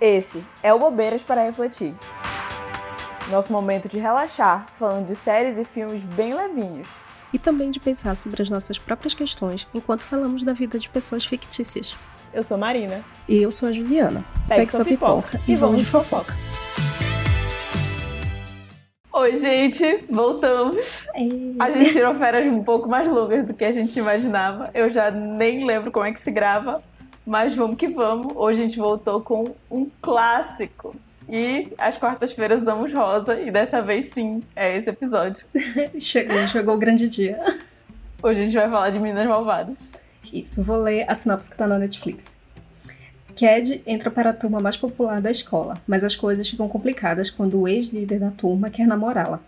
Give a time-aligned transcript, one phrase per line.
[0.00, 1.92] Esse é o Bobeiras para Refletir.
[3.28, 6.88] Nosso momento de relaxar, falando de séries e filmes bem levinhos.
[7.32, 11.24] E também de pensar sobre as nossas próprias questões enquanto falamos da vida de pessoas
[11.26, 11.98] fictícias.
[12.32, 13.04] Eu sou Marina.
[13.28, 14.24] E eu sou a Juliana.
[14.46, 16.32] Pegue, Pegue sua pipoca, pipoca e vamos de fofoca.
[19.12, 21.08] Oi, gente, voltamos.
[21.16, 21.56] Ei.
[21.58, 24.70] A gente tirou férias um pouco mais longas do que a gente imaginava.
[24.72, 26.80] Eu já nem lembro como é que se grava,
[27.28, 28.32] mas vamos que vamos.
[28.34, 30.96] Hoje a gente voltou com um clássico.
[31.28, 35.44] E às quartas-feiras usamos rosa, e dessa vez sim, é esse episódio.
[36.00, 37.38] chegou, chegou o grande dia.
[38.22, 39.76] Hoje a gente vai falar de Meninas Malvadas.
[40.32, 42.34] Isso, vou ler a sinopse que tá na Netflix.
[43.38, 47.60] Cad entra para a turma mais popular da escola, mas as coisas ficam complicadas quando
[47.60, 49.40] o ex-líder da turma quer namorá-la.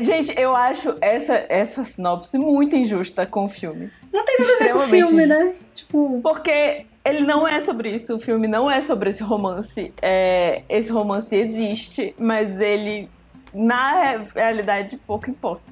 [0.00, 3.90] Gente, eu acho essa, essa sinopse muito injusta com o filme.
[4.12, 5.54] Não tem nada a ver com o filme, né?
[5.74, 6.20] Tipo...
[6.22, 9.92] Porque ele não é sobre isso, o filme não é sobre esse romance.
[10.02, 13.08] É, esse romance existe, mas ele,
[13.54, 15.62] na realidade, pouco importa.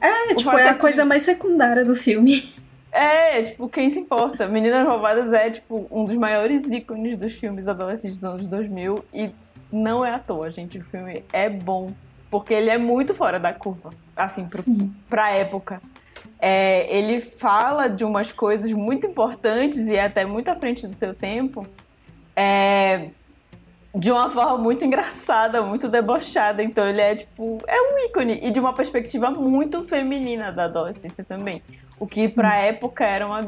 [0.00, 0.80] É, o tipo, é a que...
[0.80, 2.54] coisa mais secundária do filme.
[2.92, 4.46] É, tipo, quem se importa?
[4.46, 9.30] Meninas Roubadas é, tipo, um dos maiores ícones dos filmes adolescentes dos anos 2000 e
[9.70, 10.78] não é à toa, gente.
[10.78, 11.92] O filme é bom
[12.30, 14.62] porque ele é muito fora da curva, assim, pro,
[15.08, 15.80] pra época.
[16.38, 21.14] É, ele fala de umas coisas muito importantes e até muito à frente do seu
[21.14, 21.66] tempo,
[22.34, 23.08] é,
[23.94, 26.62] de uma forma muito engraçada, muito debochada.
[26.62, 31.24] Então ele é tipo, é um ícone e de uma perspectiva muito feminina da adolescência
[31.24, 31.62] também.
[31.98, 33.40] O que pra época era uma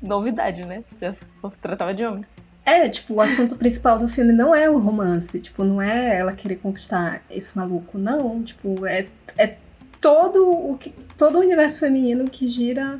[0.00, 0.82] novidade, né?
[0.98, 2.24] Se tratava de homem.
[2.64, 6.32] É, tipo, o assunto principal do filme não é o romance, tipo, não é ela
[6.32, 9.56] querer conquistar esse maluco, não, tipo, é, é
[10.00, 12.98] todo o que todo o universo feminino que gira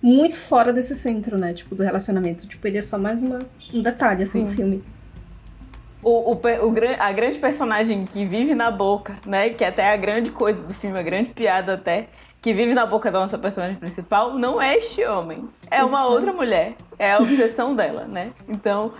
[0.00, 2.46] muito fora desse centro, né, tipo, do relacionamento.
[2.46, 3.40] Tipo, ele é só mais uma,
[3.74, 4.82] um detalhe, assim, do filme.
[6.02, 9.96] O, o, o, a grande personagem que vive na boca, né, que é até a
[9.96, 12.08] grande coisa do filme, a grande piada até,
[12.40, 16.12] que vive na boca da nossa personagem principal não é este homem, é uma isso.
[16.12, 16.74] outra mulher.
[16.96, 18.32] É a obsessão dela, né?
[18.48, 18.92] Então,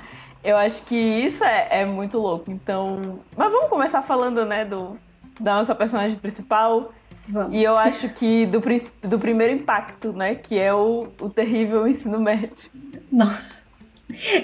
[0.43, 2.51] eu acho que isso é, é, muito louco.
[2.51, 4.99] Então, mas vamos começar falando, né, do
[5.41, 6.93] da nossa personagem principal.
[7.29, 7.55] Vamos.
[7.55, 8.63] E eu acho que do,
[9.07, 12.71] do primeiro impacto, né, que é o, o terrível ensino médio.
[13.13, 13.63] Nossa.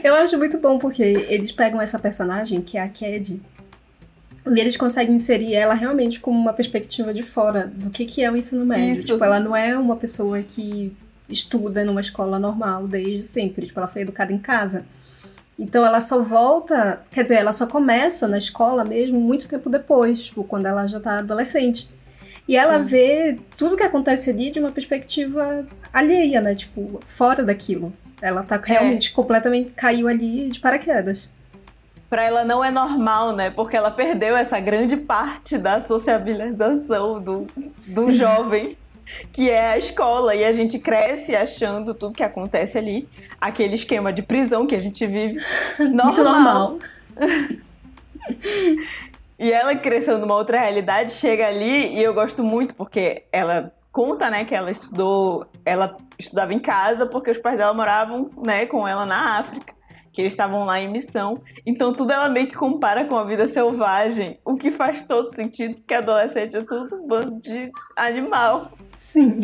[0.02, 3.40] Eu acho muito bom porque eles pegam essa personagem, que é a Cad,
[4.46, 8.30] e eles conseguem inserir ela realmente como uma perspectiva de fora do que, que é
[8.30, 9.00] o ensino médio.
[9.00, 9.12] Isso.
[9.12, 10.94] Tipo, ela não é uma pessoa que
[11.28, 13.66] estuda numa escola normal desde sempre.
[13.66, 14.84] Tipo, ela foi educada em casa.
[15.58, 20.20] Então ela só volta, quer dizer, ela só começa na escola mesmo muito tempo depois,
[20.20, 21.88] tipo, quando ela já tá adolescente.
[22.46, 26.54] E ela vê tudo que acontece ali de uma perspectiva alheia, né?
[26.54, 27.92] Tipo, fora daquilo.
[28.20, 28.60] Ela tá é.
[28.64, 29.12] realmente é.
[29.14, 31.28] completamente caiu ali de paraquedas
[32.14, 33.50] para ela não é normal, né?
[33.50, 37.44] Porque ela perdeu essa grande parte da sociabilização do,
[37.88, 38.76] do jovem,
[39.32, 40.32] que é a escola.
[40.32, 43.08] E a gente cresce achando tudo que acontece ali,
[43.40, 45.40] aquele esquema de prisão que a gente vive,
[45.80, 46.06] normal.
[46.06, 46.78] Muito normal.
[49.38, 54.28] e ela cresceu numa outra realidade, chega ali, e eu gosto muito porque ela conta,
[54.28, 58.86] né, que ela estudou, ela estudava em casa porque os pais dela moravam, né, com
[58.86, 59.74] ela na África
[60.14, 61.42] que eles estavam lá em missão.
[61.66, 65.74] Então tudo ela meio que compara com a vida selvagem, o que faz todo sentido,
[65.74, 68.70] porque adolescente é tudo um bando de animal.
[68.96, 69.40] Sim.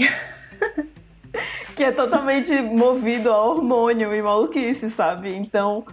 [1.75, 5.35] que é totalmente movido a hormônio e maluquice, sabe?
[5.35, 5.85] Então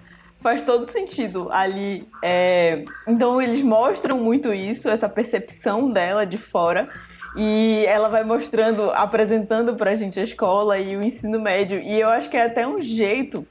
[0.41, 2.07] faz todo sentido ali.
[2.23, 2.83] É...
[3.07, 6.89] Então eles mostram muito isso, essa percepção dela de fora.
[7.35, 11.79] E ela vai mostrando, apresentando pra gente a escola e o ensino médio.
[11.79, 13.45] E eu acho que é até um jeito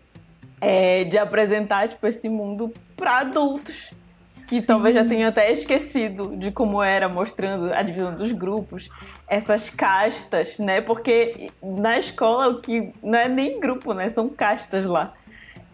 [0.60, 3.90] é, de apresentar tipo, esse mundo para adultos
[4.46, 4.66] que Sim.
[4.66, 8.88] talvez já tenham até esquecido de como era mostrando a divisão dos grupos,
[9.28, 10.80] essas castas, né?
[10.80, 14.10] Porque na escola o que não é nem grupo, né?
[14.10, 15.12] São castas lá.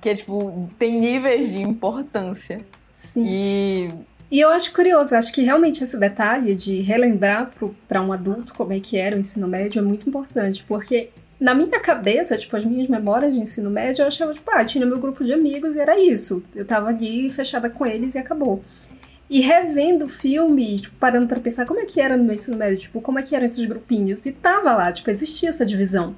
[0.02, 2.58] Que é tipo, tem níveis de importância.
[2.94, 3.24] Sim.
[3.26, 3.88] E
[4.32, 7.52] e eu acho curioso, acho que realmente esse detalhe de relembrar
[7.86, 11.54] para um adulto como é que era o ensino médio é muito importante, porque na
[11.54, 14.98] minha cabeça, tipo, as minhas memórias de ensino médio, eu achava, tipo, ah, tinha meu
[14.98, 16.42] grupo de amigos e era isso.
[16.54, 18.64] Eu tava ali fechada com eles e acabou.
[19.28, 22.56] E revendo o filme, tipo, parando para pensar como é que era no meu ensino
[22.56, 24.24] médio, tipo, como é que eram esses grupinhos.
[24.24, 26.16] E tava lá, tipo, existia essa divisão.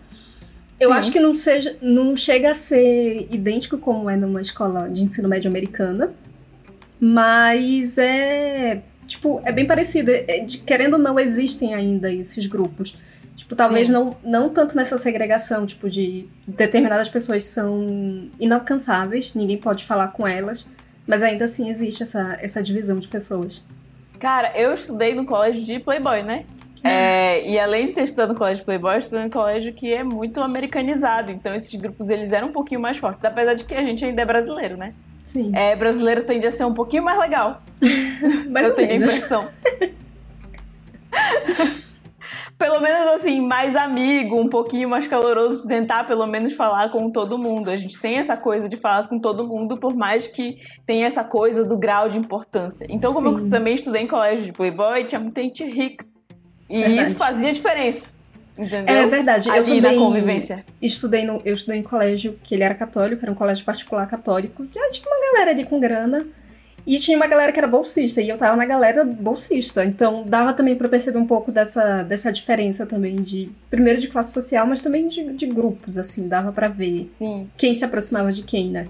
[0.79, 5.03] Eu acho que não, seja, não chega a ser idêntico como é numa escola de
[5.03, 6.13] ensino médio americana,
[7.01, 10.11] mas é, tipo, é bem parecido.
[10.11, 12.97] É, de, querendo ou não, existem ainda esses grupos.
[13.37, 19.85] Tipo, talvez não, não tanto nessa segregação, tipo, de determinadas pessoas são inalcançáveis, ninguém pode
[19.85, 20.65] falar com elas,
[21.07, 23.63] mas ainda assim existe essa, essa divisão de pessoas.
[24.21, 26.47] Cara, eu estudei no colégio de Playboy, né?
[26.85, 29.93] É, e além de ter estudado no colégio de Playboy, eu estudei no colégio que
[29.93, 31.33] é muito americanizado.
[31.33, 33.25] Então esses grupos eles eram um pouquinho mais fortes.
[33.25, 34.93] Apesar de que a gente ainda é brasileiro, né?
[35.25, 35.51] Sim.
[35.55, 37.63] É, brasileiro tende a ser um pouquinho mais legal.
[38.51, 39.15] mais eu tenho menos.
[39.15, 39.49] a impressão.
[42.59, 47.39] pelo menos assim, mais amigo, um pouquinho mais caloroso, tentar pelo menos falar com todo
[47.39, 47.71] mundo.
[47.71, 51.25] A gente tem essa coisa de falar com todo mundo, por mais que tenha essa
[51.25, 52.87] coisa do grau de importância.
[52.89, 53.45] Então, como Sim.
[53.45, 56.07] eu também estudei em colégio de Playboy, tinha muita gente rica.
[56.69, 57.09] E Verdade.
[57.09, 58.15] isso fazia diferença.
[58.57, 58.95] Entendeu?
[58.95, 60.65] É verdade, eu Ali na também convivência.
[60.81, 64.65] estudei no, eu estudei em colégio que ele era católico, era um colégio particular católico.
[64.73, 66.25] Já tinha uma galera ali com grana.
[66.87, 69.85] E tinha uma galera que era bolsista, e eu tava na galera bolsista.
[69.87, 73.51] Então dava também pra perceber um pouco dessa, dessa diferença também de.
[73.71, 77.49] Primeiro de classe social, mas também de, de grupos, assim, dava pra ver Sim.
[77.57, 78.85] quem se aproximava de quem, né?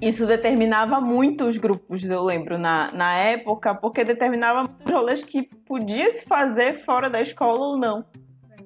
[0.00, 5.42] Isso determinava muito os grupos, eu lembro, na, na época, porque determinava muitos rolês que
[5.66, 8.04] podia se fazer fora da escola ou não.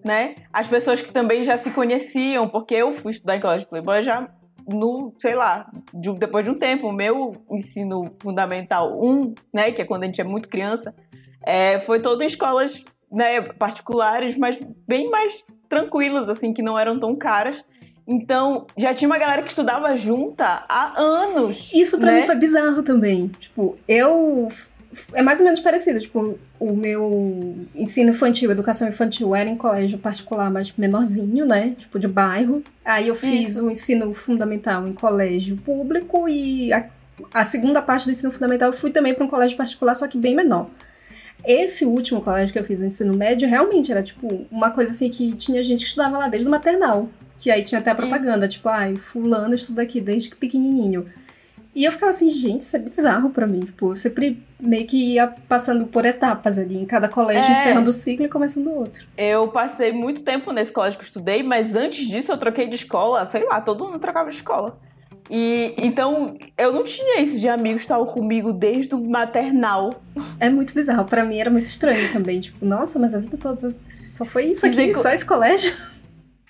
[0.05, 0.37] Né?
[0.53, 4.29] As pessoas que também já se conheciam, porque eu fui estudar em colégio Playboy já
[4.69, 9.81] no, sei lá, de depois de um tempo, o meu ensino fundamental 1, né, que
[9.81, 10.95] é quando a gente é muito criança,
[11.43, 17.01] é, foi todo em escolas né, particulares, mas bem mais tranquilas, assim, que não eram
[17.01, 17.65] tão caras.
[18.09, 21.71] Então, já tinha uma galera que estudava junta há anos.
[21.75, 22.21] Isso pra né?
[22.21, 23.31] mim foi bizarro também.
[23.39, 24.49] Tipo, eu.
[25.13, 26.01] É mais ou menos parecido.
[26.01, 31.75] Tipo, o meu ensino infantil, educação infantil, era em colégio particular, mas menorzinho, né?
[31.77, 32.63] Tipo, de bairro.
[32.83, 33.67] Aí eu fiz Isso.
[33.67, 36.87] o ensino fundamental em colégio público e a,
[37.35, 40.17] a segunda parte do ensino fundamental eu fui também para um colégio particular, só que
[40.17, 40.71] bem menor.
[41.45, 45.11] Esse último colégio que eu fiz no ensino médio realmente era tipo uma coisa assim
[45.11, 47.11] que tinha gente que estudava lá desde o maternal.
[47.39, 51.07] Que aí tinha até a propaganda, tipo, ai, fulano estuda aqui desde que pequenininho.
[51.75, 53.61] E eu ficava assim, gente, isso é bizarro pra mim.
[53.61, 57.61] Tipo, eu sempre meio que ia passando por etapas ali, em cada colégio, É.
[57.61, 59.07] encerrando o ciclo e começando outro.
[59.17, 62.75] Eu passei muito tempo nesse colégio que eu estudei, mas antes disso eu troquei de
[62.75, 64.77] escola, sei lá, todo mundo trocava de escola.
[65.31, 69.91] E então eu não tinha isso de amigos que estavam comigo desde o maternal.
[70.41, 71.05] É muito bizarro.
[71.05, 72.41] Pra mim era muito estranho também.
[72.41, 75.73] Tipo, nossa, mas a vida toda só foi isso aqui, só esse colégio.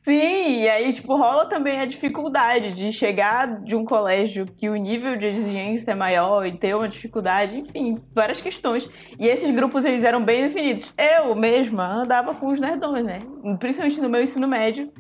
[0.09, 4.75] Sim, e aí, tipo, rola também a dificuldade de chegar de um colégio que o
[4.75, 8.89] nível de exigência é maior e ter uma dificuldade, enfim, várias questões.
[9.19, 10.95] E esses grupos, eles eram bem definidos.
[10.97, 13.19] Eu mesma andava com os nerdões, né?
[13.59, 14.91] Principalmente no meu ensino médio,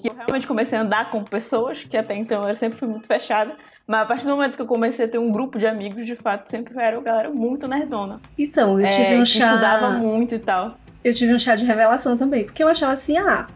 [0.00, 3.06] que eu realmente comecei a andar com pessoas, que até então eu sempre fui muito
[3.06, 3.54] fechada.
[3.86, 6.16] Mas a partir do momento que eu comecei a ter um grupo de amigos, de
[6.16, 8.18] fato, sempre era uma galera muito nerdona.
[8.38, 9.46] Então, eu tive É, um que chá.
[9.48, 10.78] estudava muito e tal.
[11.04, 13.46] Eu tive um chá de revelação também, porque eu achava assim, ah,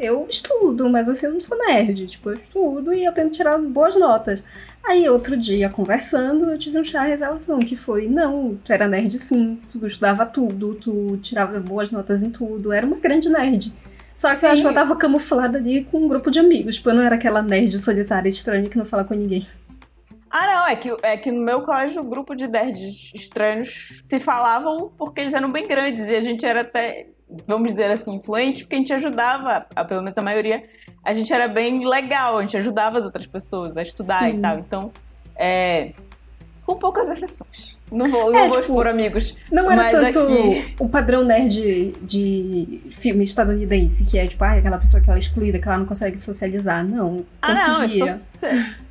[0.00, 2.06] eu estudo, mas assim, eu não sou nerd.
[2.06, 4.42] Tipo, eu estudo e eu tento tirar boas notas.
[4.82, 9.12] Aí, outro dia, conversando, eu tive um chá revelação, que foi, não, tu era nerd
[9.18, 13.72] sim, tu estudava tudo, tu tirava boas notas em tudo, era uma grande nerd.
[14.14, 14.62] Só que eu acho Sim.
[14.64, 17.40] que eu tava camuflada ali com um grupo de amigos, tipo, eu não era aquela
[17.40, 19.46] nerd solitária estranha que não fala com ninguém.
[20.30, 24.20] Ah, não, é que, é que no meu colégio o grupo de nerds estranhos se
[24.20, 27.08] falavam porque eles eram bem grandes e a gente era até,
[27.46, 30.62] vamos dizer assim, influente, porque a gente ajudava, a, pelo menos a maioria,
[31.04, 34.38] a gente era bem legal, a gente ajudava as outras pessoas a estudar Sim.
[34.38, 34.58] e tal.
[34.58, 34.92] Então,
[35.36, 35.92] é.
[36.66, 37.76] Com poucas exceções.
[37.90, 39.36] Não vou, É, não vou tipo, expor amigos.
[39.50, 44.78] Não era tanto aqui- o padrão nerd de filme estadunidense, que é tipo, ah, aquela
[44.78, 46.84] pessoa que ela é excluída, que ela não consegue socializar.
[46.86, 48.20] Não, Ah, não, eu conseguia.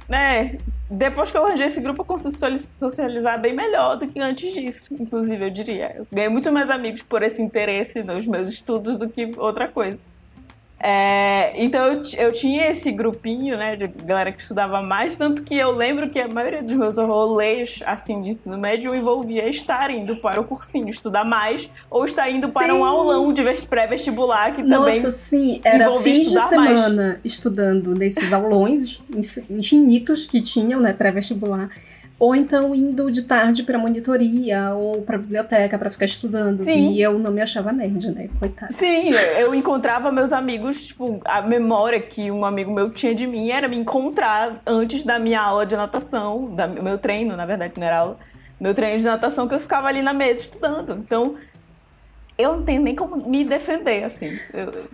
[0.10, 0.58] Né,
[0.90, 4.52] depois que eu arranjei esse grupo, eu consigo soli- socializar bem melhor do que antes
[4.52, 5.94] disso, inclusive, eu diria.
[5.98, 10.00] Eu ganhei muito mais amigos por esse interesse nos meus estudos do que outra coisa.
[10.82, 15.54] É, então eu, eu tinha esse grupinho, né, de galera que estudava mais, tanto que
[15.56, 20.16] eu lembro que a maioria dos meus rolês, assim, de ensino médio envolvia estar indo
[20.16, 22.84] para o cursinho, estudar mais, ou estar indo para um Sim.
[22.86, 26.80] aulão de ves- pré-vestibular, que também Nossa, sim, era fins de estudar mais.
[26.80, 31.70] semana estudando nesses aulões inf- infinitos que tinham, né, pré-vestibular.
[32.20, 36.66] Ou então indo de tarde pra monitoria ou pra biblioteca pra ficar estudando.
[36.66, 36.92] Sim.
[36.92, 38.28] E eu não me achava nerd, né?
[38.38, 38.74] Coitada.
[38.74, 43.50] Sim, eu encontrava meus amigos, tipo, a memória que um amigo meu tinha de mim
[43.50, 47.88] era me encontrar antes da minha aula de natação, da meu treino, na verdade, não
[47.88, 48.20] era aula,
[48.60, 50.98] meu treino de natação, que eu ficava ali na mesa estudando.
[50.98, 51.36] Então,
[52.38, 54.38] eu não tenho nem como me defender, assim.
[54.54, 54.88] Eu,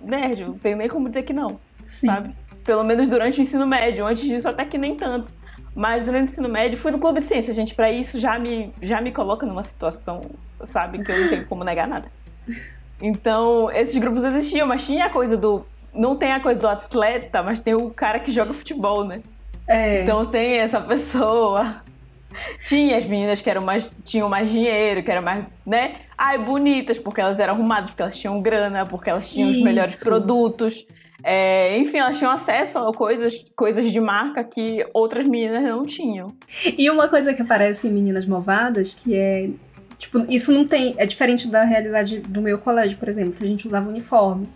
[0.00, 2.06] nerd, eu não tenho nem como dizer que não, Sim.
[2.06, 2.30] sabe?
[2.62, 4.06] Pelo menos durante o ensino médio.
[4.06, 5.41] Antes disso, até que nem tanto.
[5.74, 7.74] Mas durante o ensino médio, fui no Clube de Ciência, gente.
[7.74, 10.20] Pra isso já me, já me coloca numa situação,
[10.66, 12.04] sabe, que eu não tenho como negar nada.
[13.00, 15.66] Então, esses grupos existiam, mas tinha a coisa do.
[15.94, 19.22] Não tem a coisa do atleta, mas tem o cara que joga futebol, né?
[19.66, 20.02] É.
[20.02, 21.82] Então tem essa pessoa.
[22.66, 25.92] Tinha as meninas que eram mais, tinham mais dinheiro, que eram mais, né?
[26.16, 29.58] Ai, bonitas, porque elas eram arrumadas, porque elas tinham grana, porque elas tinham Isso.
[29.58, 30.86] os melhores produtos.
[31.22, 36.34] É, enfim, elas tinham acesso a coisas, coisas de marca que outras meninas não tinham.
[36.76, 39.50] E uma coisa que aparece em Meninas Malvadas, que é.
[39.98, 40.94] Tipo, isso não tem.
[40.96, 44.48] É diferente da realidade do meu colégio, por exemplo, que a gente usava uniforme.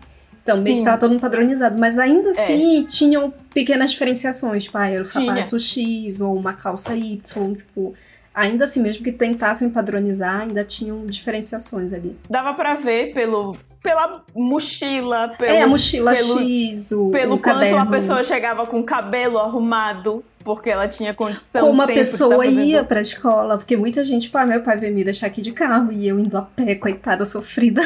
[0.43, 1.77] Então, meio que tava todo mundo padronizado.
[1.77, 4.63] Mas ainda assim, tinham pequenas diferenciações.
[4.63, 5.25] Tipo, ah, era o Tinha.
[5.25, 7.53] sapato X ou uma calça Y.
[7.53, 7.93] Tipo,
[8.33, 12.15] ainda assim, mesmo que tentassem padronizar, ainda tinham diferenciações ali.
[12.29, 17.39] Dava pra ver pelo, pela mochila, pelo, é, a mochila pelo, X, o, pelo o
[17.39, 17.79] quanto caderno.
[17.79, 22.83] a pessoa chegava com o cabelo arrumado, porque ela tinha condição Como a pessoa ia
[22.83, 26.07] pra escola, porque muita gente, pá, meu pai veio me deixar aqui de carro e
[26.07, 27.81] eu indo a pé, coitada, sofrida.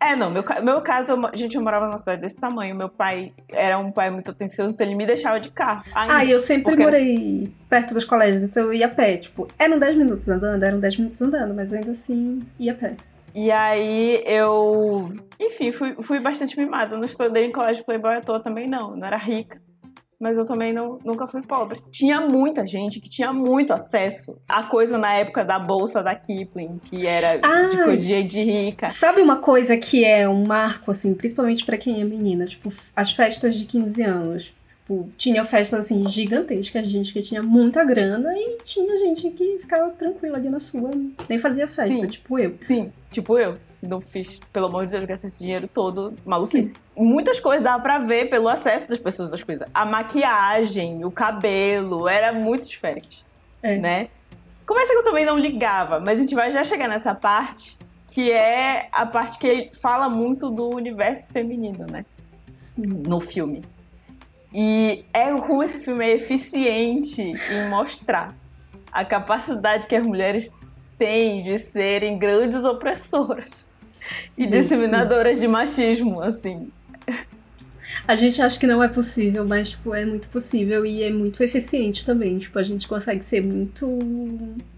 [0.00, 2.74] É, não, meu, meu caso, eu gente, eu morava numa cidade desse tamanho.
[2.74, 5.82] Meu pai era um pai muito atencioso, então ele me deixava de carro.
[5.94, 6.16] Ainda.
[6.16, 9.16] Ah, e eu sempre morei perto dos colégios, então eu ia a pé.
[9.16, 12.94] Tipo, eram 10 minutos andando, eram 10 minutos andando, mas ainda assim ia a pé.
[13.34, 16.96] E aí eu, enfim, fui, fui bastante mimada.
[16.96, 18.96] Não estudei em colégio playboy à toa também, não.
[18.96, 19.60] Não era rica.
[20.20, 21.82] Mas eu também não, nunca fui pobre.
[21.90, 26.78] Tinha muita gente que tinha muito acesso à coisa na época da bolsa da Kipling,
[26.84, 27.66] que era Ah!
[27.68, 28.88] de coisa de rica.
[28.88, 32.44] Sabe uma coisa que é um marco, assim, principalmente pra quem é menina?
[32.46, 34.54] Tipo, as festas de 15 anos.
[34.92, 39.90] Tipo, tinha festas, assim, gigantescas, gente que tinha muita grana e tinha gente que ficava
[39.90, 40.90] tranquila ali na sua,
[41.28, 42.06] nem fazia festa, Sim.
[42.06, 42.58] tipo eu.
[42.66, 43.56] Sim, tipo eu.
[43.80, 46.74] Não fiz, pelo amor de Deus, gastei esse dinheiro todo maluquice.
[46.96, 49.66] Muitas coisas dava pra ver pelo acesso das pessoas às coisas.
[49.72, 53.24] A maquiagem, o cabelo, era muito diferente.
[53.62, 53.78] É.
[53.78, 54.08] Né?
[54.66, 57.76] Começa que eu também não ligava, mas a gente vai já chegar nessa parte,
[58.10, 62.04] que é a parte que fala muito do universo feminino, né?
[62.52, 63.02] Sim.
[63.06, 63.62] No filme.
[64.54, 68.34] E é como esse filme é eficiente em mostrar
[68.92, 70.50] a capacidade que as mulheres
[70.98, 73.66] têm de serem grandes opressoras
[74.36, 76.68] e Gente, disseminadoras de machismo, assim.
[78.06, 81.42] A gente acha que não é possível, mas, tipo, é muito possível e é muito
[81.42, 82.38] eficiente também.
[82.38, 83.98] Tipo, a gente consegue ser muito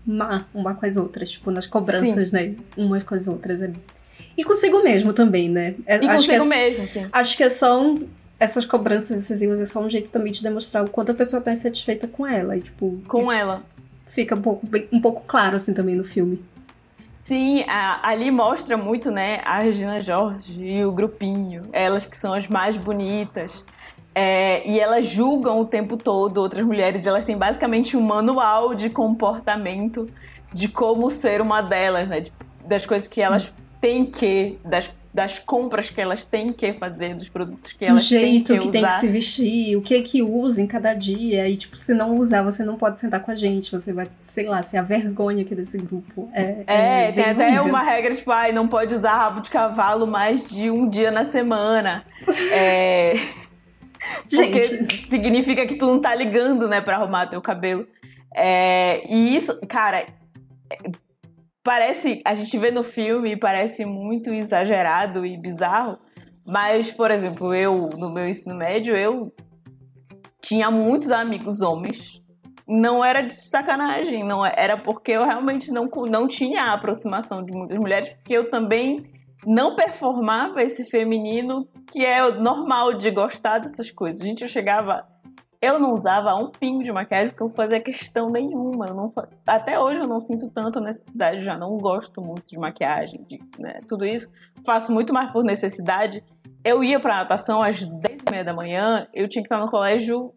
[0.06, 2.54] má uma com as outras, tipo, nas cobranças, né?
[2.76, 3.62] Umas com as outras.
[3.62, 3.72] é-
[4.36, 5.74] E consigo mesmo também, né?
[5.86, 7.06] É- E acho, que é, consigo mesmo, assim.
[7.12, 8.06] acho que é só um-
[8.38, 11.52] essas cobranças excessivas é só um jeito também de demonstrar o quanto a pessoa tá
[11.52, 12.56] insatisfeita com ela.
[12.56, 13.62] E, tipo, Com ela.
[14.06, 16.42] fica um pouco, bem- um pouco claro, assim, também no filme.
[17.24, 22.34] Sim, a- ali mostra muito, né, a Regina Jorge e o grupinho, elas que são
[22.34, 23.64] as mais bonitas.
[24.14, 28.88] É, e elas julgam o tempo todo outras mulheres, elas têm basicamente um manual de
[28.90, 30.08] comportamento
[30.52, 32.20] de como ser uma delas, né?
[32.20, 32.32] de-
[32.64, 33.22] das coisas que Sim.
[33.22, 37.88] elas têm que, das, das compras que elas têm que fazer, dos produtos que o
[37.88, 38.98] elas jeito têm que, que, tem que usar.
[38.98, 41.48] se vestir, o que é que usa em cada dia.
[41.48, 43.70] E, tipo, se não usar, você não pode sentar com a gente.
[43.70, 46.28] Você vai, sei lá, ser a vergonha aqui desse grupo.
[46.32, 47.64] É, É, tem bem até horrível.
[47.66, 51.26] uma regra, tipo, ai, não pode usar rabo de cavalo mais de um dia na
[51.26, 52.04] semana.
[52.50, 53.14] É.
[54.28, 57.86] Porque Gente, significa que tu não tá ligando, né, pra arrumar teu cabelo.
[58.34, 60.06] É, e isso, cara,
[60.68, 60.76] é,
[61.64, 62.20] parece.
[62.24, 65.98] A gente vê no filme e parece muito exagerado e bizarro.
[66.46, 69.34] Mas, por exemplo, eu, no meu ensino médio, eu
[70.42, 72.22] tinha muitos amigos homens.
[72.68, 77.44] Não era de sacanagem, não é, era porque eu realmente não, não tinha a aproximação
[77.44, 79.04] de muitas mulheres, porque eu também
[79.46, 84.22] não performava esse feminino que é normal de gostar dessas coisas.
[84.22, 85.06] Gente, eu chegava.
[85.64, 88.84] Eu não usava um pingo de maquiagem porque eu fazia questão nenhuma.
[88.88, 89.10] Não
[89.46, 93.80] Até hoje eu não sinto tanta necessidade, já não gosto muito de maquiagem, de né,
[93.88, 94.28] tudo isso.
[94.62, 96.22] Faço muito mais por necessidade.
[96.62, 99.70] Eu ia pra natação às 10 e meia da manhã, eu tinha que estar no
[99.70, 100.34] colégio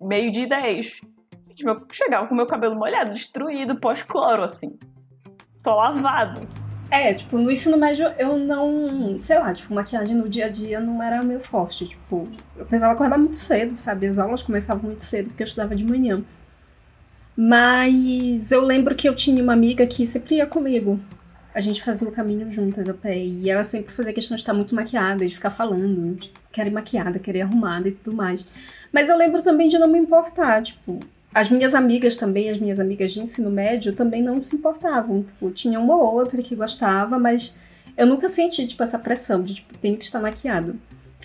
[0.00, 1.00] meio-dia e 10.
[1.48, 4.78] Gente, eu chegava com meu cabelo molhado, destruído, pós-cloro, assim.
[5.64, 6.38] Só lavado.
[6.90, 9.18] É, tipo, no ensino médio eu não.
[9.18, 11.86] Sei lá, tipo, maquiagem no dia a dia não era meu forte.
[11.86, 14.06] Tipo, eu precisava acordar muito cedo, sabe?
[14.06, 16.22] As aulas começavam muito cedo porque eu estudava de manhã.
[17.36, 21.00] Mas eu lembro que eu tinha uma amiga que sempre ia comigo.
[21.54, 23.18] A gente fazia o caminho juntas a pé.
[23.18, 27.18] E ela sempre fazia questão de estar muito maquiada, de ficar falando, de querer maquiada,
[27.18, 28.44] querer arrumada e tudo mais.
[28.92, 31.00] Mas eu lembro também de não me importar, tipo.
[31.32, 35.22] As minhas amigas também, as minhas amigas de ensino médio, também não se importavam.
[35.22, 37.54] Tipo, tinha uma ou outra que gostava, mas
[37.96, 40.76] eu nunca senti, tipo, essa pressão de, tipo, tenho que estar maquiado.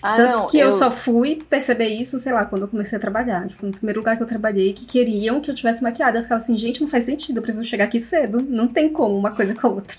[0.01, 0.71] Ah, Tanto não, que eu...
[0.71, 3.47] só fui perceber isso, sei lá, quando eu comecei a trabalhar.
[3.47, 6.19] Tipo, no primeiro lugar que eu trabalhei, que queriam que eu tivesse maquiada.
[6.19, 8.39] Eu ficava assim, gente, não faz sentido, eu preciso chegar aqui cedo.
[8.47, 9.97] Não tem como uma coisa com a outra.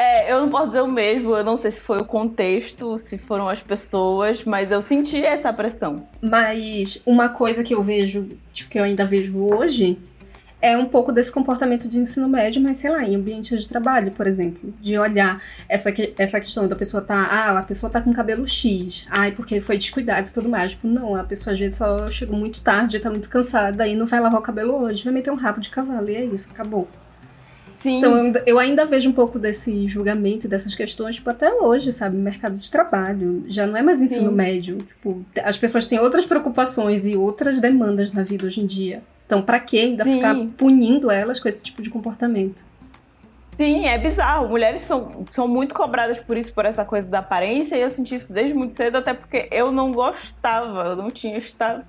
[0.00, 3.18] É, eu não posso dizer o mesmo, eu não sei se foi o contexto, se
[3.18, 6.08] foram as pessoas, mas eu senti essa pressão.
[6.22, 9.98] Mas uma coisa que eu vejo, tipo, que eu ainda vejo hoje,
[10.58, 14.10] é um pouco desse comportamento de ensino médio, mas sei lá, em ambiente de trabalho,
[14.12, 18.10] por exemplo, de olhar essa, essa questão da pessoa tá, ah, a pessoa tá com
[18.10, 20.70] cabelo X, ai, porque foi descuidado e tudo mais.
[20.70, 24.06] Tipo, não, a pessoa às vezes só chegou muito tarde, tá muito cansada, e não
[24.06, 26.88] vai lavar o cabelo hoje, vai meter um rabo de cavalo, e é isso, acabou.
[27.80, 27.98] Sim.
[27.98, 32.16] Então eu, ainda vejo um pouco desse julgamento, dessas questões, tipo, até hoje, sabe?
[32.16, 33.42] Mercado de trabalho.
[33.48, 34.34] Já não é mais ensino Sim.
[34.34, 34.78] médio.
[34.78, 39.02] Tipo, as pessoas têm outras preocupações e outras demandas na vida hoje em dia.
[39.24, 40.16] Então, para que ainda Sim.
[40.16, 42.64] ficar punindo elas com esse tipo de comportamento?
[43.56, 44.48] Sim, é bizarro.
[44.48, 48.14] Mulheres são, são muito cobradas por isso, por essa coisa da aparência, e eu senti
[48.14, 51.84] isso desde muito cedo, até porque eu não gostava, eu não tinha esta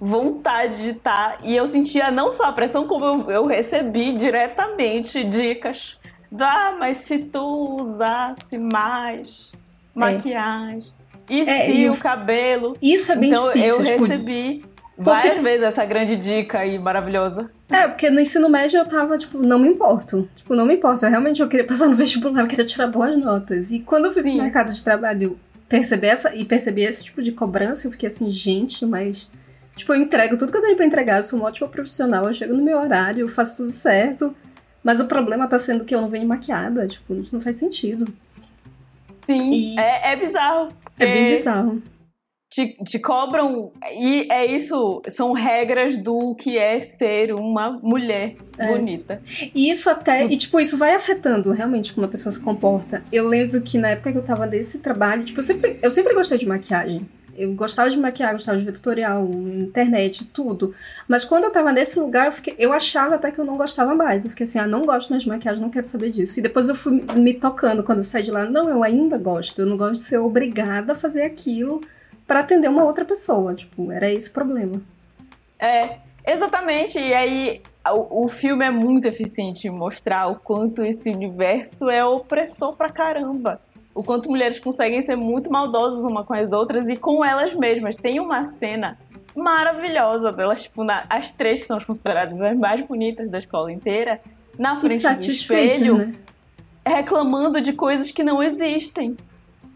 [0.00, 1.38] vontade de estar.
[1.42, 5.98] E eu sentia não só a pressão, como eu, eu recebi diretamente dicas.
[6.38, 9.98] Ah, mas se tu usasse mais é.
[9.98, 10.92] maquiagem,
[11.28, 12.76] e é, se o cabelo.
[12.80, 13.84] Isso é bem então, difícil.
[13.84, 14.62] Eu recebi
[14.98, 15.42] Várias porque...
[15.42, 17.48] vezes essa grande dica aí maravilhosa.
[17.70, 20.28] É, porque no ensino médio eu tava, tipo, não me importo.
[20.34, 21.06] Tipo, não me importo.
[21.06, 23.70] Eu realmente eu queria passar no vestibular, eu queria tirar boas notas.
[23.70, 24.32] E quando eu fui Sim.
[24.32, 25.38] pro mercado de trabalho
[25.68, 29.30] perceber essa, e perceber esse tipo de cobrança, eu fiquei assim, gente, mas.
[29.78, 32.34] Tipo, eu entrego tudo que eu tenho pra entregar, eu sou uma ótima profissional, eu
[32.34, 34.34] chego no meu horário, eu faço tudo certo.
[34.84, 36.86] Mas o problema tá sendo que eu não venho maquiada.
[36.86, 38.12] Tipo, isso não faz sentido.
[39.26, 39.78] Sim, e...
[39.78, 40.68] é, é bizarro.
[40.98, 41.82] É bem bizarro
[42.50, 43.72] te, te cobram.
[43.92, 48.66] E é isso, são regras do que é ser uma mulher é.
[48.66, 49.22] bonita.
[49.54, 50.24] E isso até.
[50.24, 53.02] E tipo, isso vai afetando realmente como a pessoa se comporta.
[53.12, 56.14] Eu lembro que na época que eu tava nesse trabalho, tipo, eu sempre, eu sempre
[56.14, 57.06] gostei de maquiagem.
[57.38, 60.74] Eu gostava de maquiar, gostava de ver tutorial, internet, tudo.
[61.06, 63.94] Mas quando eu tava nesse lugar, eu, fiquei, eu achava até que eu não gostava
[63.94, 64.24] mais.
[64.24, 66.38] Eu fiquei assim, ah, não gosto mais de maquiagem, não quero saber disso.
[66.38, 68.44] E depois eu fui me tocando quando eu saí de lá.
[68.44, 69.60] Não, eu ainda gosto.
[69.60, 71.80] Eu não gosto de ser obrigada a fazer aquilo
[72.26, 73.54] para atender uma outra pessoa.
[73.54, 74.80] Tipo, era esse o problema.
[75.58, 76.98] É, exatamente.
[76.98, 82.04] E aí o, o filme é muito eficiente em mostrar o quanto esse universo é
[82.04, 83.60] opressor pra caramba.
[83.94, 87.96] O quanto mulheres conseguem ser muito maldosas uma com as outras e com elas mesmas.
[87.96, 88.98] Tem uma cena
[89.34, 94.20] maravilhosa delas, tipo, na, as três que são consideradas as mais bonitas da escola inteira,
[94.58, 96.12] na frente do espelho, né?
[96.86, 99.16] reclamando de coisas que não existem.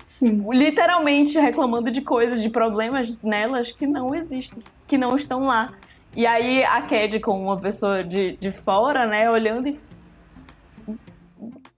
[0.07, 0.45] Sim.
[0.53, 5.71] Literalmente reclamando de coisas, de problemas nelas que não existem, que não estão lá.
[6.15, 9.81] E aí a Cad, com uma pessoa de, de fora, né, olhando e.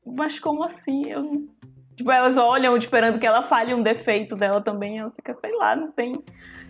[0.04, 1.02] Mas como assim?
[1.06, 1.46] Eu...
[1.96, 4.98] Tipo, elas olham esperando que ela fale um defeito dela também.
[4.98, 6.12] Ela fica, sei lá, não tem.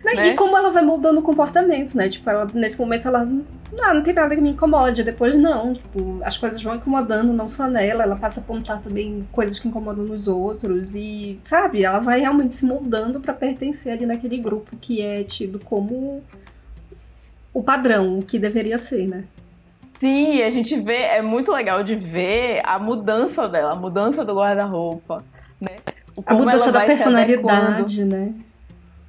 [0.03, 0.27] Né?
[0.27, 2.07] E como ela vai moldando o comportamento, né?
[2.07, 3.25] Tipo, ela, nesse momento ela.
[3.25, 5.03] Não, não tem nada que me incomode.
[5.03, 5.73] Depois não.
[5.73, 8.03] Tipo, as coisas vão incomodando, não só nela.
[8.03, 10.93] Ela passa a apontar também coisas que incomodam nos outros.
[10.93, 15.57] E, sabe, ela vai realmente se moldando para pertencer ali naquele grupo que é tido
[15.59, 16.23] como
[17.51, 19.23] o padrão, o que deveria ser, né?
[20.05, 24.35] Sim, a gente vê, é muito legal de ver a mudança dela, a mudança do
[24.35, 25.23] guarda-roupa,
[25.59, 25.77] né?
[26.23, 28.31] a mudança da personalidade, né?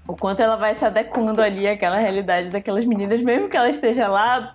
[0.09, 4.09] o quanto ela vai se adequando ali àquela realidade daquelas meninas, mesmo que ela esteja
[4.09, 4.55] lá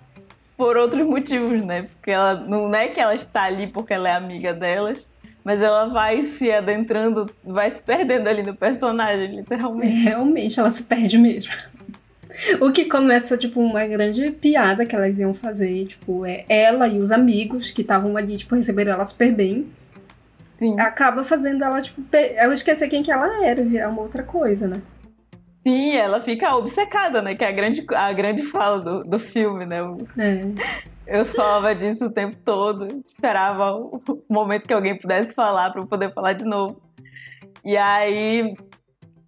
[0.56, 1.82] por outros motivos, né?
[1.94, 5.08] Porque ela não é que ela está ali porque ela é amiga delas,
[5.44, 9.92] mas ela vai se adentrando, vai se perdendo ali no personagem, literalmente.
[10.02, 11.52] Realmente, ela se perde mesmo.
[12.60, 16.98] O que começa, tipo, uma grande piada que elas iam fazer, tipo, é ela e
[16.98, 19.66] os amigos que estavam ali, tipo, receberam ela super bem.
[20.58, 20.78] Sim.
[20.78, 24.66] Acaba fazendo ela, tipo, ela esquecer quem que ela era e virar uma outra coisa,
[24.66, 24.80] né?
[25.66, 27.34] Sim, ela fica obcecada, né?
[27.34, 29.78] Que é a grande, a grande fala do, do filme, né?
[30.18, 30.42] É.
[31.06, 35.86] Eu falava disso o tempo todo, esperava o momento que alguém pudesse falar para eu
[35.86, 36.80] poder falar de novo.
[37.64, 38.54] E aí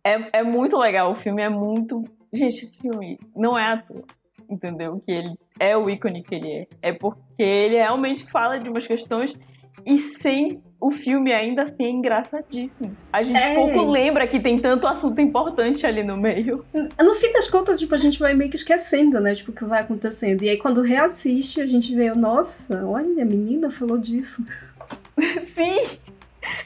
[0.04, 2.04] é, é muito legal, o filme é muito.
[2.34, 4.04] Gente, esse filme não é à toa,
[4.48, 5.02] entendeu?
[5.04, 6.66] Que ele é o ícone que ele é.
[6.82, 9.34] É porque ele realmente fala de umas questões
[9.84, 12.94] e sem o filme ainda assim é engraçadíssimo.
[13.12, 13.54] A gente é.
[13.54, 16.64] pouco lembra que tem tanto assunto importante ali no meio.
[17.02, 19.34] No fim das contas, tipo, a gente vai meio que esquecendo, né?
[19.34, 20.42] Tipo, o que vai acontecendo.
[20.42, 24.44] E aí quando reassiste, a gente vê, nossa, olha, a menina falou disso.
[25.54, 25.98] Sim!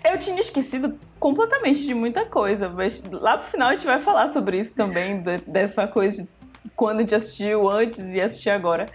[0.04, 4.30] Eu tinha esquecido completamente de muita coisa, mas lá pro final a gente vai falar
[4.30, 6.28] sobre isso também, dessa coisa de
[6.74, 8.86] quando a gente assistiu antes e assistir agora.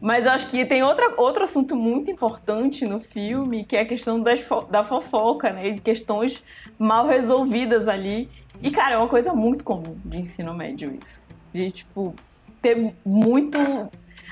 [0.00, 3.86] Mas eu acho que tem outra, outro assunto muito importante no filme, que é a
[3.86, 5.70] questão das, da fofoca, né?
[5.72, 6.42] De questões
[6.78, 8.30] mal resolvidas ali.
[8.62, 11.20] E, cara, é uma coisa muito comum de ensino médio isso.
[11.52, 12.14] De, tipo,
[12.62, 13.58] ter muito.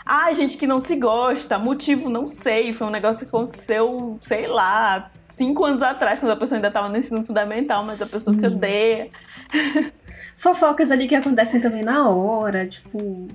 [0.04, 4.46] Ah, gente que não se gosta, motivo não sei, foi um negócio que aconteceu, sei
[4.46, 8.34] lá, cinco anos atrás, quando a pessoa ainda estava no ensino fundamental, mas a pessoa
[8.34, 9.10] se odeia.
[10.36, 13.28] Fofocas ali que acontecem também na hora, tipo.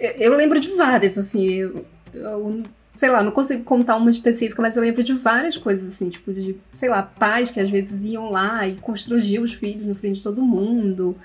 [0.00, 1.46] Eu, eu lembro de várias, assim.
[1.46, 2.62] Eu, eu,
[2.96, 6.32] sei lá, não consigo contar uma específica, mas eu lembro de várias coisas, assim, tipo,
[6.32, 10.16] de, sei lá, pais que às vezes iam lá e constrangiam os filhos no frente
[10.16, 11.16] de todo mundo.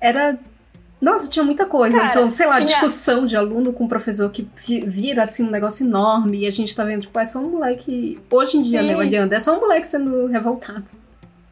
[0.00, 0.38] Era
[1.02, 1.98] nossa, tinha muita coisa.
[1.98, 2.66] Cara, então, sei lá, tinha...
[2.66, 4.48] discussão de aluno com professor que
[4.86, 8.18] vira assim um negócio enorme e a gente tá vendo, tipo, é só um moleque.
[8.30, 8.86] Hoje em dia, Sim.
[8.86, 10.84] né, olhando, é só um moleque sendo revoltado.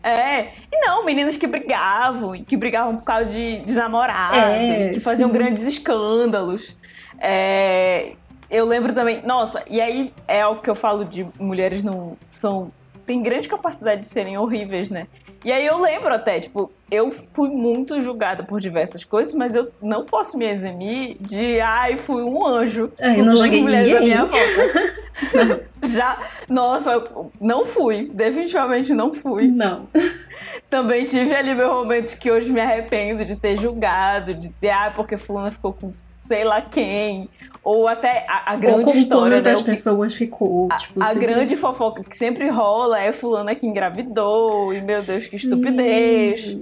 [0.02, 5.00] É, e não, meninas que brigavam, que brigavam por causa de, de namorado, é, que
[5.00, 5.34] faziam sim.
[5.34, 6.74] grandes escândalos.
[7.18, 8.12] É,
[8.50, 12.72] eu lembro também, nossa, e aí é o que eu falo de mulheres não são
[13.06, 15.08] tem grande capacidade de serem horríveis, né?
[15.44, 19.70] E aí eu lembro até, tipo, eu fui muito julgada por diversas coisas, mas eu
[19.80, 22.92] não posso me eximir de, ai, fui um anjo.
[22.98, 24.00] É, eu não joguei ninguém.
[24.00, 24.28] minha.
[25.82, 27.02] Já, nossa,
[27.40, 29.48] não fui, definitivamente não fui.
[29.48, 29.88] Não.
[30.68, 34.92] Também tive ali meu momento que hoje me arrependo de ter julgado, de ter, ah,
[34.94, 35.92] porque fulana ficou com
[36.30, 37.28] sei lá quem,
[37.62, 39.42] ou até a, a grande ou como história.
[39.42, 39.62] Né?
[39.62, 40.68] pessoas ficou.
[40.78, 45.24] Tipo, a, a grande fofoca que sempre rola é fulana que engravidou, e meu Deus,
[45.24, 45.36] que Sim.
[45.36, 46.56] estupidez.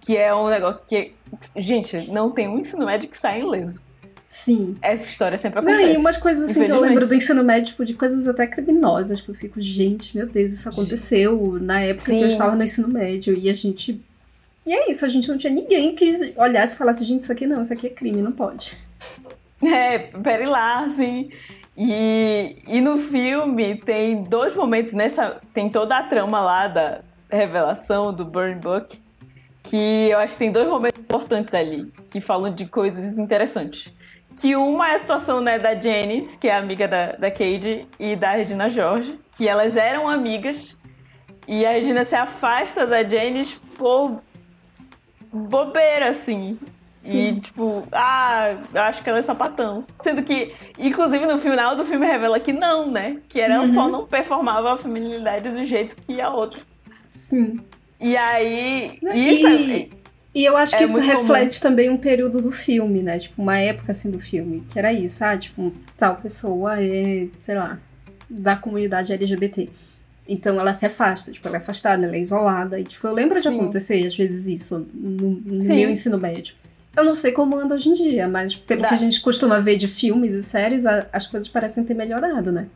[0.00, 1.12] Que é um negócio que.
[1.54, 3.80] Gente, não tem um ensino médio que sai ileso.
[4.26, 4.76] Sim.
[4.80, 5.82] Essa história sempre acontece.
[5.82, 8.46] Não, e umas coisas assim que eu lembro do ensino médio, tipo, de coisas até
[8.46, 12.18] criminosas, que eu fico, gente, meu Deus, isso aconteceu na época Sim.
[12.18, 13.34] que eu estava no ensino médio.
[13.34, 14.00] E a gente.
[14.66, 17.46] E é isso, a gente não tinha ninguém que olhasse e falasse, gente, isso aqui
[17.46, 18.76] não, isso aqui é crime, não pode.
[19.62, 21.30] É, pere lá, assim.
[21.76, 25.40] E, e no filme tem dois momentos nessa.
[25.52, 28.98] Tem toda a trama lá da revelação do Burn Book.
[29.62, 33.92] Que eu acho que tem dois momentos importantes ali, que falam de coisas interessantes.
[34.40, 38.14] Que uma é a situação né, da Janice, que é amiga da, da Cade, e
[38.14, 40.76] da Regina George, que elas eram amigas.
[41.48, 44.20] E a Regina se afasta da Janice por
[45.32, 46.58] bobeira, assim.
[47.06, 47.36] Sim.
[47.36, 49.84] E, tipo, ah, acho que ela é sapatão.
[50.02, 53.18] Sendo que, inclusive, no final do filme revela que não, né?
[53.28, 53.74] Que ela uhum.
[53.74, 56.60] só não performava a feminilidade do jeito que a outra.
[57.06, 57.60] Sim.
[58.00, 58.98] E aí.
[59.02, 59.88] Isso e, é,
[60.34, 61.70] e eu acho que é isso reflete comum.
[61.70, 63.18] também um período do filme, né?
[63.18, 64.64] Tipo, uma época assim do filme.
[64.68, 67.78] Que era isso, ah, tipo, tal pessoa é, sei lá,
[68.28, 69.70] da comunidade LGBT.
[70.28, 72.78] Então ela se afasta, tipo, ela é afastada, ela é isolada.
[72.78, 73.54] E, tipo, eu lembro de Sim.
[73.54, 76.54] acontecer, às vezes, isso no, no meu ensino médio.
[76.96, 78.88] Eu não sei como anda hoje em dia, mas pelo da...
[78.88, 82.50] que a gente costuma ver de filmes e séries, a, as coisas parecem ter melhorado,
[82.50, 82.68] né?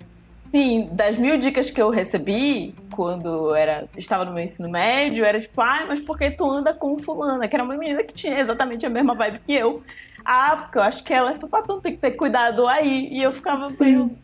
[0.50, 5.40] Sim, das mil dicas que eu recebi quando era, estava no meu ensino médio, era
[5.40, 7.46] tipo, ai, ah, mas por que tu anda com fulana?
[7.46, 9.83] Que era uma menina que tinha exatamente a mesma vibe que eu.
[10.24, 13.09] Ah, porque eu acho que ela é sapatão, tem que ter cuidado aí.
[13.12, 13.85] E eu ficava Sim.
[13.85, 14.18] meio.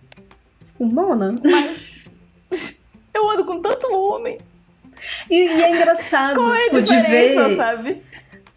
[0.79, 1.35] Humana?
[1.43, 2.79] Mas
[3.15, 4.37] eu ando com tanto homem.
[5.31, 7.57] E, e é engraçado Qual é a de ver.
[7.57, 8.03] sabe?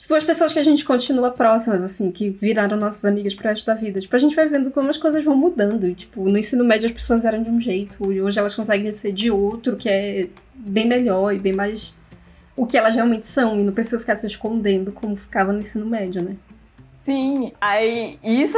[0.10, 3.68] Tipo, as pessoas que a gente continua próximas, assim, que viraram nossas amigas pro resto
[3.68, 4.02] da vida.
[4.02, 5.94] Tipo, a gente vai vendo como as coisas vão mudando.
[5.94, 9.12] Tipo, no ensino médio as pessoas eram de um jeito, e hoje elas conseguem ser
[9.12, 11.94] de outro, que é bem melhor e bem mais
[12.56, 15.86] o que elas realmente são, e não precisa ficar se escondendo como ficava no ensino
[15.86, 16.36] médio, né?
[17.06, 18.58] Sim, aí isso,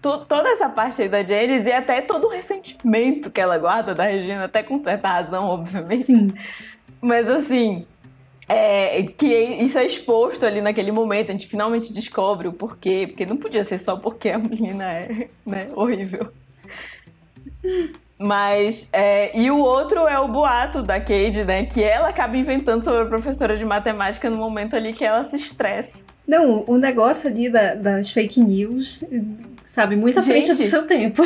[0.00, 3.94] to, toda essa parte aí da Janice e até todo o ressentimento que ela guarda
[3.94, 6.04] da Regina, até com certa razão, obviamente.
[6.04, 6.28] Sim.
[6.98, 7.84] Mas assim,
[8.48, 13.26] é, que isso é exposto ali naquele momento, a gente finalmente descobre o porquê, porque
[13.26, 16.32] não podia ser só porque a menina é né, horrível.
[18.18, 21.66] Mas, é, e o outro é o boato da Cade, né?
[21.66, 25.36] Que ela acaba inventando sobre a professora de matemática no momento ali que ela se
[25.36, 25.92] estressa.
[26.26, 29.04] Não, o negócio ali da, das fake news,
[29.64, 31.22] sabe, muito à frente do seu tempo.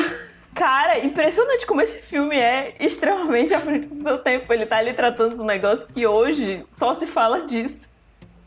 [0.54, 4.52] Cara, impressionante como esse filme é extremamente à frente do seu tempo.
[4.52, 7.76] Ele tá ali tratando um negócio que hoje só se fala disso.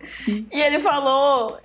[0.07, 0.45] Sim.
[0.51, 1.57] E ele falou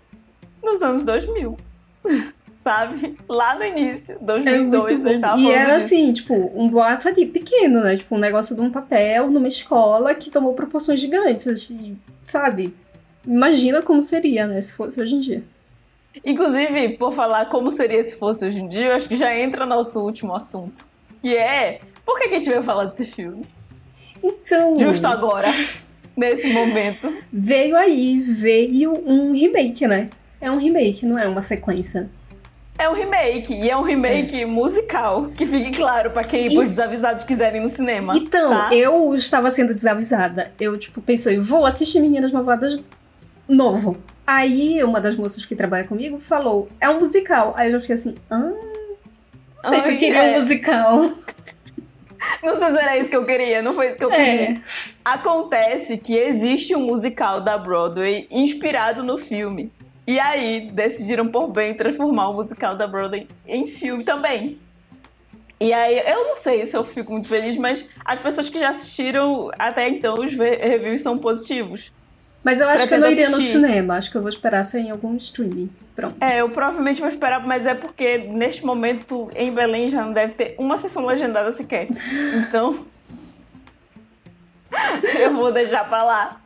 [0.63, 1.57] nos anos 2000.
[2.63, 3.17] Sabe?
[3.27, 5.87] Lá no início, 2002, é ele tava E era disso.
[5.87, 7.97] assim, tipo, um boato ali pequeno, né?
[7.97, 11.67] Tipo, um negócio de um papel numa escola que tomou proporções gigantes.
[12.23, 12.75] Sabe?
[13.27, 14.61] Imagina como seria, né?
[14.61, 15.43] Se fosse hoje em dia.
[16.25, 19.65] Inclusive, por falar como seria se fosse hoje em dia, eu acho que já entra
[19.65, 20.85] nosso último assunto.
[21.23, 23.45] Que é, por que a gente veio falar desse filme?
[24.23, 24.79] Então...
[24.79, 25.49] Justo agora,
[26.17, 27.13] nesse momento.
[27.33, 30.11] Veio aí, veio um remake, né?
[30.41, 32.09] É um remake, não é uma sequência.
[32.79, 34.47] É um remake, e é um remake é.
[34.47, 36.59] musical, que fique claro para quem, e...
[36.59, 38.17] os desavisados quiserem no cinema.
[38.17, 38.75] Então, tá?
[38.75, 40.51] eu estava sendo desavisada.
[40.59, 42.83] Eu, tipo, pensei, vou assistir Meninas Malvadas
[43.47, 43.99] novo.
[44.31, 47.53] Aí uma das moças que trabalha comigo falou, é um musical.
[47.57, 50.31] Aí eu já fiquei assim, ah, não sei se eu queria é.
[50.37, 51.11] um musical.
[52.43, 54.47] Não sei se era isso que eu queria, não foi isso que eu É.
[54.47, 54.63] pedi.
[55.03, 59.73] Acontece que existe um musical da Broadway inspirado no filme.
[60.07, 64.59] E aí decidiram por bem transformar o musical da Broadway em filme também.
[65.59, 68.69] E aí, eu não sei se eu fico muito feliz, mas as pessoas que já
[68.69, 71.91] assistiram até então, os reviews são positivos.
[72.43, 73.53] Mas eu acho que eu não iria no assistir.
[73.53, 73.97] cinema.
[73.97, 75.69] Acho que eu vou esperar sair em algum streaming.
[75.95, 76.17] Pronto.
[76.21, 80.33] É, eu provavelmente vou esperar, mas é porque neste momento em Belém já não deve
[80.33, 81.89] ter uma sessão legendada sequer.
[82.35, 82.87] Então.
[85.19, 86.41] eu vou deixar pra lá.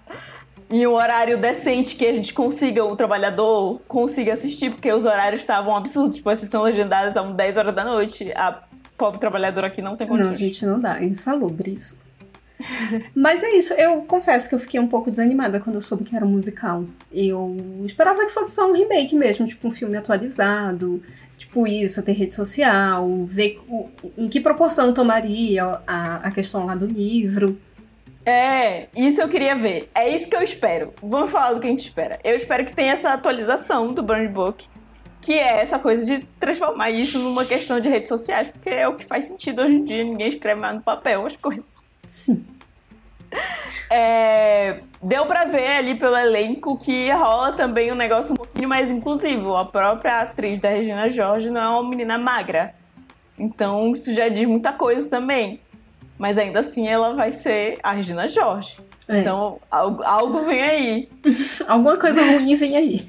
[0.70, 5.42] Em um horário decente que a gente consiga, o trabalhador consiga assistir, porque os horários
[5.42, 6.16] estavam absurdos.
[6.16, 8.32] Tipo, a sessão legendada estavam 10 horas da noite.
[8.34, 8.62] A
[8.96, 10.38] pobre trabalhadora aqui não tem Não, condições.
[10.38, 10.98] gente, não dá.
[10.98, 11.96] É insalubre isso.
[13.14, 13.72] Mas é isso.
[13.74, 16.84] Eu confesso que eu fiquei um pouco desanimada quando eu soube que era um musical.
[17.12, 21.02] Eu esperava que fosse só um remake mesmo, tipo um filme atualizado.
[21.36, 26.74] Tipo isso, ter rede social, ver o- em que proporção tomaria a, a questão lá
[26.76, 27.58] do livro.
[28.24, 29.90] É, isso eu queria ver.
[29.94, 30.94] É isso que eu espero.
[31.02, 32.18] Vamos falar do que a gente espera.
[32.24, 34.64] Eu espero que tenha essa atualização do Burn Book,
[35.20, 38.94] que é essa coisa de transformar isso numa questão de redes sociais, porque é o
[38.94, 40.04] que faz sentido hoje em dia.
[40.04, 41.64] Ninguém escreve mais no papel as coisas.
[42.08, 42.44] Sim.
[43.90, 48.90] É, deu pra ver ali pelo elenco que rola também um negócio um pouquinho mais
[48.90, 49.56] inclusivo.
[49.56, 52.74] A própria atriz da Regina Jorge não é uma menina magra.
[53.38, 55.60] Então isso já diz muita coisa também.
[56.16, 58.76] Mas ainda assim ela vai ser a Regina Jorge.
[59.08, 59.20] É.
[59.20, 61.08] Então algo, algo vem aí,
[61.68, 63.08] Alguma coisa ruim vem aí.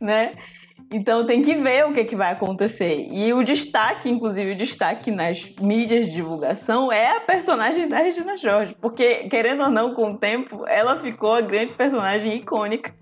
[0.00, 0.32] né?
[0.92, 3.08] Então tem que ver o que, que vai acontecer.
[3.10, 8.36] E o destaque, inclusive o destaque nas mídias de divulgação, é a personagem da Regina
[8.36, 8.76] Jorge.
[8.80, 12.94] Porque, querendo ou não, com o tempo, ela ficou a grande personagem icônica,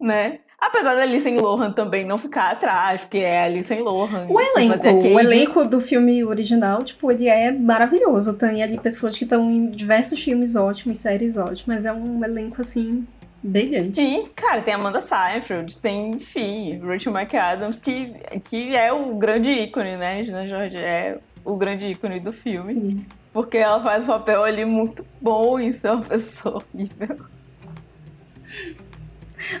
[0.00, 0.38] né?
[0.62, 4.28] Apesar da Alice Lohan também não ficar atrás, porque é a Alice Lohan.
[4.28, 8.32] O elenco, o elenco do filme original, tipo, ele é maravilhoso.
[8.34, 11.84] Tem ali pessoas que estão em diversos filmes ótimos, séries ótimas.
[11.84, 13.04] É um elenco, assim,
[13.42, 13.96] brilhante.
[13.96, 19.96] Sim, cara, tem Amanda Seyfried, tem, enfim, Rachel McAdams, que, que é o grande ícone,
[19.96, 20.18] né?
[20.18, 22.72] Regina Jorge é o grande ícone do filme.
[22.72, 23.06] Sim.
[23.32, 27.16] Porque ela faz um papel ali muito bom em ser uma pessoa horrível.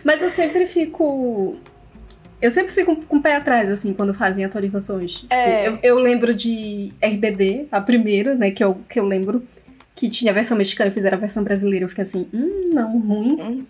[0.04, 1.56] Mas eu sempre fico.
[2.40, 5.12] Eu sempre fico com o pé atrás, assim, quando fazem atualizações.
[5.20, 5.68] Tipo, É.
[5.68, 9.46] eu, eu lembro de RBD, a primeira, né, que eu, que eu lembro,
[9.94, 11.84] que tinha a versão mexicana e fizeram a versão brasileira.
[11.84, 13.66] Eu fiquei assim, hum, não, ruim.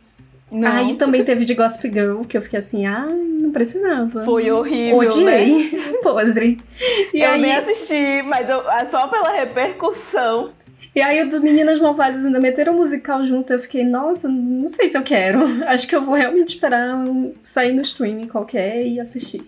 [0.50, 4.22] Não, Aí também teve de Gossip Girl, que eu fiquei assim, ah, não precisava.
[4.22, 5.06] foi horrível, né?
[5.06, 5.70] Odiei.
[6.02, 6.58] Podre.
[7.14, 10.50] E eu aí, nem assisti, mas eu- é só pela repercussão.
[10.94, 13.50] e aí o do Meninas Malvadas ainda meteram um musical junto.
[13.52, 15.40] Eu fiquei, nossa, não sei se eu quero.
[15.66, 17.02] Acho que eu vou realmente esperar
[17.42, 19.42] sair no streaming qualquer e assistir.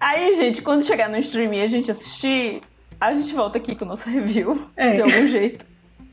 [0.00, 2.60] Aí, gente, quando chegar no streaming e a gente assistir,
[3.00, 4.94] a gente volta aqui com o nosso review, É.
[4.94, 5.64] de algum jeito.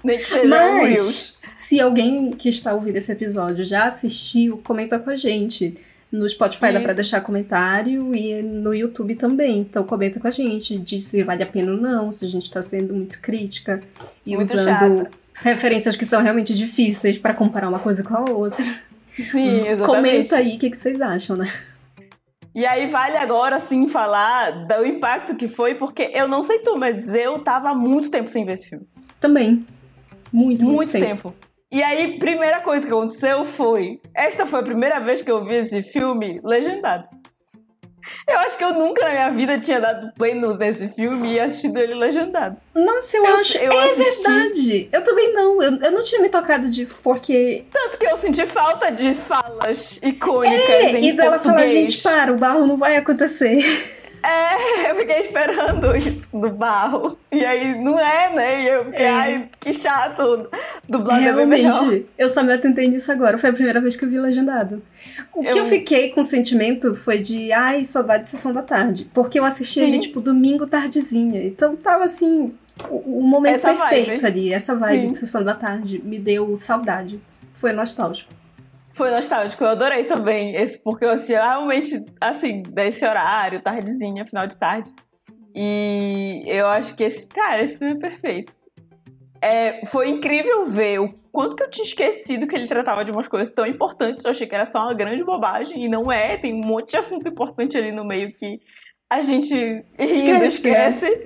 [0.03, 1.37] Nem que seja Mas-.
[1.57, 5.77] Se alguém que está ouvindo esse episódio já assistiu, comenta com a gente.
[6.11, 6.83] No Spotify dá Isso.
[6.83, 9.59] pra deixar comentário e no YouTube também.
[9.59, 12.51] Então comenta com a gente, diz se vale a pena ou não, se a gente
[12.51, 13.81] tá sendo muito crítica
[14.25, 15.11] e Muito usando chata.
[15.33, 18.63] referências que são realmente difíceis pra comparar uma coisa com a outra.
[19.15, 19.83] Sim, exatamente.
[19.83, 21.51] Comenta aí o que, que vocês acham, né?
[22.53, 26.77] E aí vale agora sim falar do impacto que foi, porque eu não sei tu,
[26.77, 28.85] mas eu tava há muito tempo sem ver esse filme.
[29.19, 29.65] Também.
[30.33, 31.33] Muito, muito, Muito tempo.
[31.71, 33.99] E aí, primeira coisa que aconteceu foi.
[34.15, 37.07] Esta foi a primeira vez que eu vi esse filme legendado.
[38.27, 41.77] Eu acho que eu nunca na minha vida tinha dado play nesse filme e assistido
[41.79, 42.57] ele legendado.
[42.75, 43.57] Nossa, eu, Eu- acho.
[43.57, 44.03] eu é assisti.
[44.23, 44.89] verdade.
[44.91, 45.63] Eu também não.
[45.63, 47.63] Eu, eu não tinha me tocado disso, porque.
[47.71, 52.33] Tanto que eu senti falta de falas icônicas É, em e dela falar, gente, para,
[52.33, 53.57] o barro não vai acontecer.
[54.23, 57.17] É, eu fiquei esperando isso do barro.
[57.31, 58.63] E aí não é, né?
[58.63, 59.09] E eu fiquei, É.
[59.09, 60.49] ai, que chato.
[60.87, 61.71] Dublado é bem melhor.
[61.73, 63.37] Realmente, eu só me atentei nisso agora.
[63.37, 64.81] Foi a primeira vez que eu vi legendado.
[65.33, 69.09] O que eu Eu- fiquei com sentimento foi de, ai, saudade de sessão da tarde.
[69.13, 69.99] Porque eu assisti ele, Sim.
[69.99, 71.43] tipo, domingo tardezinha.
[71.43, 72.53] Então tava assim,
[72.89, 74.25] o, o momento Essa perfeito vibe.
[74.25, 74.53] ali.
[74.53, 75.11] Essa vibe Sim.
[75.11, 77.19] de sessão da tarde me deu saudade.
[77.53, 78.31] Foi nostálgico.
[78.93, 84.45] Foi nostálgico, eu adorei também esse, porque eu assisti realmente, assim, desse horário, tardezinha, final
[84.45, 84.91] de tarde.
[85.55, 88.53] E eu acho que esse, cara, esse filme é perfeito.
[89.41, 93.27] É, foi incrível ver o quanto que eu tinha esquecido que ele tratava de umas
[93.27, 94.23] coisas tão importantes.
[94.23, 96.97] Eu achei que era só uma grande bobagem, e não é, tem um monte de
[96.97, 98.59] assunto importante ali no meio que
[99.09, 100.87] a gente rindo Esquece, né?
[100.97, 101.25] esquece.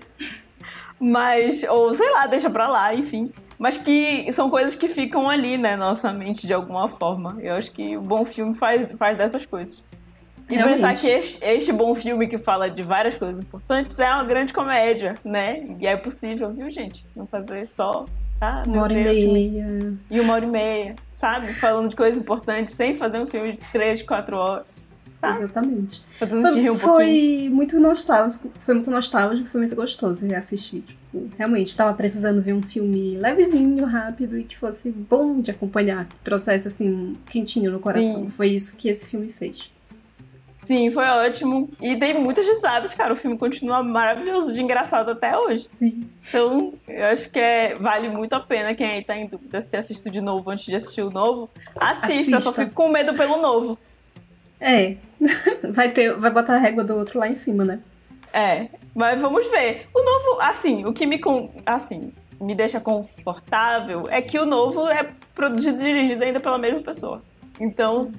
[0.99, 3.25] Mas, ou sei lá, deixa pra lá, enfim.
[3.57, 7.37] Mas que são coisas que ficam ali, né, na nossa mente de alguma forma.
[7.39, 9.81] Eu acho que o bom filme faz, faz dessas coisas.
[10.49, 10.75] E Realmente.
[10.75, 14.53] pensar que este, este, bom filme que fala de várias coisas importantes é uma grande
[14.53, 15.65] comédia, né?
[15.79, 17.05] E é possível, viu, gente?
[17.15, 18.05] Não fazer só.
[18.39, 18.63] Tá?
[18.65, 19.93] Uma hora Deus, e meia.
[20.09, 21.47] E uma hora e meia, sabe?
[21.55, 24.76] Falando de coisas importantes sem fazer um filme de três, quatro horas.
[25.19, 25.35] Tá?
[25.35, 26.01] Exatamente.
[26.19, 30.83] Foi, um foi muito nostálgico, foi muito nostálgico, foi muito gostoso reassistir.
[30.83, 36.05] Tipo, realmente, estava precisando ver um filme levezinho, rápido e que fosse bom de acompanhar,
[36.05, 38.25] que trouxesse assim um quentinho no coração.
[38.25, 38.29] Sim.
[38.29, 39.71] Foi isso que esse filme fez.
[40.67, 41.69] Sim, foi ótimo.
[41.81, 43.13] E tem muitas risadas, cara.
[43.13, 45.65] O filme continua maravilhoso, de engraçado até hoje.
[45.79, 46.09] Sim.
[46.27, 49.77] Então, eu acho que é, vale muito a pena quem aí tá em dúvida se
[49.77, 51.49] assiste de novo antes de assistir o novo.
[51.73, 52.39] Assista, assista.
[52.41, 53.79] só fico com medo pelo novo.
[54.59, 54.95] É.
[55.71, 57.79] Vai ter, vai botar a régua do outro lá em cima, né?
[58.31, 58.67] É.
[58.93, 59.87] Mas vamos ver.
[59.93, 61.19] O novo, assim, o que me
[61.65, 66.81] assim, me deixa confortável é que o novo é produzido e dirigido ainda pela mesma
[66.81, 67.21] pessoa.
[67.59, 68.11] Então,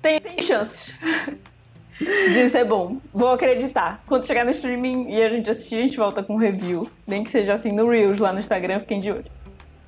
[0.00, 0.94] tem, tem chances
[1.98, 2.98] de ser bom.
[3.12, 4.02] Vou acreditar.
[4.06, 6.88] Quando chegar no streaming e a gente assistir, a gente volta com um review.
[7.06, 9.30] Nem que seja assim no Reels lá no Instagram, fiquem de olho.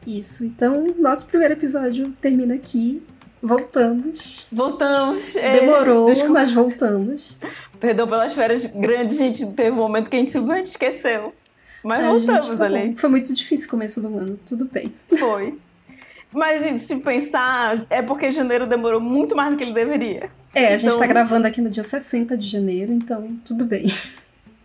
[0.07, 0.45] Isso.
[0.45, 3.03] Então, nosso primeiro episódio termina aqui.
[3.43, 4.47] Voltamos.
[4.53, 5.35] Voltamos.
[5.37, 6.35] É, Demorou, desculpa.
[6.35, 7.39] mas voltamos.
[7.79, 9.47] Perdão pelas férias grandes, gente.
[9.47, 11.33] Teve um momento que a gente simplesmente esqueceu.
[11.83, 12.95] Mas a voltamos tá ali.
[12.97, 14.93] Foi muito difícil o começo do ano, tudo bem.
[15.19, 15.59] Foi.
[16.33, 20.31] Mas, gente, se pensar, é porque janeiro demorou muito mais do que ele deveria.
[20.55, 21.09] É, a gente tá então...
[21.09, 23.87] gravando aqui no dia 60 de janeiro, então tudo bem.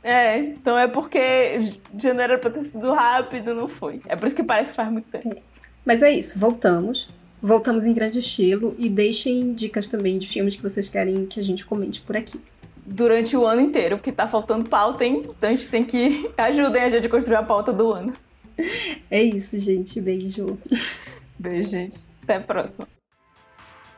[0.04, 4.02] É, então é porque janeiro era pra ter sido rápido, não foi.
[4.08, 5.34] É por isso que parece que faz muito tempo.
[5.34, 5.38] É.
[5.84, 7.10] Mas é isso, voltamos.
[7.46, 11.44] Voltamos em grande estilo e deixem dicas também de filmes que vocês querem que a
[11.44, 12.42] gente comente por aqui.
[12.84, 15.22] Durante o ano inteiro, porque tá faltando pauta, hein?
[15.24, 16.28] Então a gente tem que.
[16.36, 18.14] Ajudem a gente a construir a pauta do ano.
[19.12, 20.02] É isso, gente.
[20.02, 20.58] Beijo.
[21.38, 22.00] Beijo, gente.
[22.24, 22.88] Até a próxima.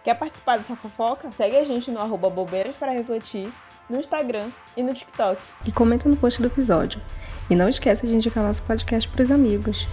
[0.03, 1.31] Quer participar dessa fofoca?
[1.37, 3.49] Segue a gente no arroba bobeiras para refletir,
[3.89, 5.41] no Instagram e no TikTok.
[5.65, 6.99] E comenta no post do episódio.
[7.49, 9.87] E não esqueça de indicar nosso podcast para os amigos.